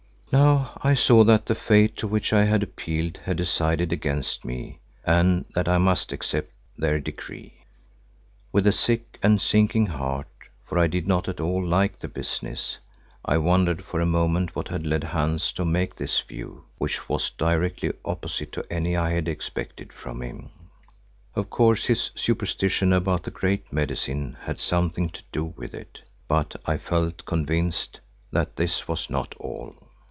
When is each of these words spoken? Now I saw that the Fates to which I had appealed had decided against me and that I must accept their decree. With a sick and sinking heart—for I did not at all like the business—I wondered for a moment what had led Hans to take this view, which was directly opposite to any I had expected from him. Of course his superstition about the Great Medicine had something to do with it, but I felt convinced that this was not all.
Now 0.33 0.79
I 0.81 0.93
saw 0.93 1.25
that 1.25 1.47
the 1.47 1.55
Fates 1.55 1.95
to 1.97 2.07
which 2.07 2.31
I 2.31 2.45
had 2.45 2.63
appealed 2.63 3.17
had 3.17 3.35
decided 3.35 3.91
against 3.91 4.45
me 4.45 4.79
and 5.03 5.43
that 5.55 5.67
I 5.67 5.77
must 5.77 6.13
accept 6.13 6.53
their 6.77 7.01
decree. 7.01 7.65
With 8.53 8.65
a 8.65 8.71
sick 8.71 9.19
and 9.21 9.41
sinking 9.41 9.87
heart—for 9.87 10.77
I 10.79 10.87
did 10.87 11.05
not 11.05 11.27
at 11.27 11.41
all 11.41 11.65
like 11.67 11.99
the 11.99 12.07
business—I 12.07 13.39
wondered 13.39 13.83
for 13.83 13.99
a 13.99 14.05
moment 14.05 14.55
what 14.55 14.69
had 14.69 14.85
led 14.85 15.03
Hans 15.03 15.51
to 15.53 15.69
take 15.69 15.97
this 15.97 16.21
view, 16.21 16.63
which 16.77 17.09
was 17.09 17.29
directly 17.31 17.91
opposite 18.05 18.53
to 18.53 18.65
any 18.71 18.95
I 18.95 19.09
had 19.09 19.27
expected 19.27 19.91
from 19.91 20.21
him. 20.21 20.49
Of 21.35 21.49
course 21.49 21.87
his 21.87 22.09
superstition 22.15 22.93
about 22.93 23.23
the 23.23 23.31
Great 23.31 23.73
Medicine 23.73 24.37
had 24.39 24.61
something 24.61 25.09
to 25.09 25.23
do 25.33 25.43
with 25.57 25.73
it, 25.73 26.01
but 26.29 26.55
I 26.65 26.77
felt 26.77 27.25
convinced 27.25 27.99
that 28.31 28.55
this 28.55 28.87
was 28.87 29.09
not 29.09 29.35
all. 29.37 29.75